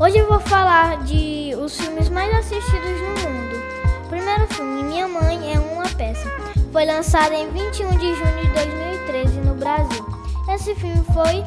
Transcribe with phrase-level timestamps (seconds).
[0.00, 3.60] Hoje eu vou falar de os filmes mais assistidos no mundo.
[4.08, 6.30] Primeiro filme, Minha Mãe é uma Peça,
[6.70, 10.06] foi lançado em 21 de junho de 2013 no Brasil.
[10.54, 11.44] Esse filme foi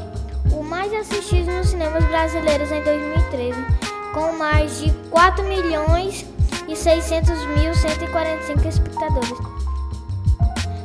[0.52, 3.58] o mais assistido nos cinemas brasileiros em 2013,
[4.14, 6.26] com mais de 4 milhões
[6.68, 9.38] e 600.145 espectadores.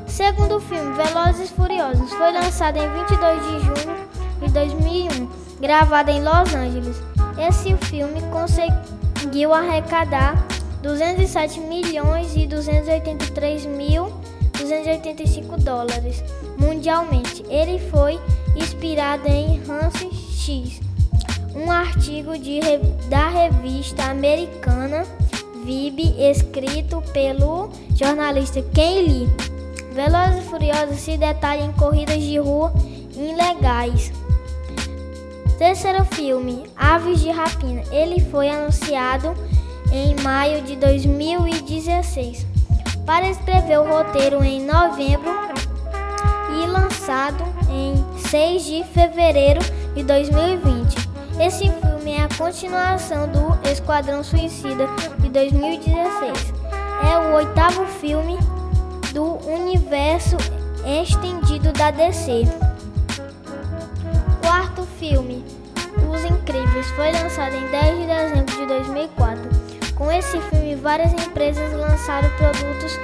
[0.06, 3.96] Segundo filme, Velozes e Furiosos, foi lançado em 22 de junho
[4.40, 5.28] de 2001,
[5.60, 7.15] gravado em Los Angeles.
[7.38, 10.46] Esse filme conseguiu arrecadar
[10.82, 14.12] 207 milhões e 283 mil
[14.58, 16.24] 285 dólares
[16.58, 17.44] mundialmente.
[17.48, 18.18] Ele foi
[18.56, 19.94] inspirado em Hans
[20.32, 20.80] X,
[21.54, 22.60] um artigo de,
[23.08, 25.04] da revista americana
[25.64, 29.28] Vib, escrito pelo jornalista Ken Lee.
[29.92, 32.72] Velozes e Furiosos se detalha em corridas de rua
[33.16, 34.12] ilegais.
[35.58, 37.82] Terceiro filme, Aves de Rapina.
[37.90, 39.34] Ele foi anunciado
[39.90, 42.46] em maio de 2016
[43.06, 45.30] para escrever o roteiro em novembro
[46.62, 49.60] e lançado em 6 de fevereiro
[49.94, 50.94] de 2020.
[51.40, 54.86] Esse filme é a continuação do Esquadrão Suicida
[55.18, 56.52] de 2016.
[57.10, 58.36] É o oitavo filme
[59.14, 60.36] do universo
[60.84, 62.65] estendido da DC.
[65.08, 65.44] Filme,
[66.12, 69.50] Os Incríveis, foi lançado em 10 de dezembro de 2004.
[69.94, 72.98] Com esse filme, várias empresas lançaram produtos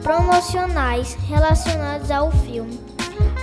[0.00, 2.78] promocionais relacionados ao filme.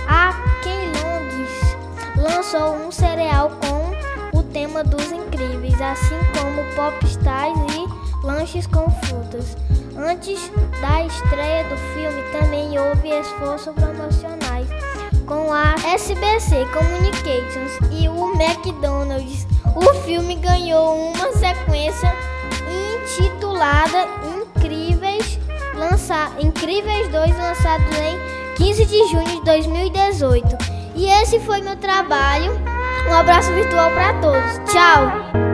[0.08, 1.76] A Kellogg's
[2.16, 9.54] lançou um cereal com o tema dos incríveis, assim como popstars e lanches com frutas.
[9.94, 10.50] Antes
[10.80, 14.87] da estreia do filme, também houve esforços promocionais
[15.28, 19.46] com a SBC Communications e o McDonald's.
[19.76, 22.12] O filme ganhou uma sequência
[23.04, 24.08] intitulada
[24.56, 25.38] Incríveis,
[25.74, 26.30] lança...
[26.40, 30.56] Incríveis 2, lançado em 15 de junho de 2018.
[30.96, 32.52] E esse foi meu trabalho.
[33.08, 34.72] Um abraço virtual para todos.
[34.72, 35.47] Tchau!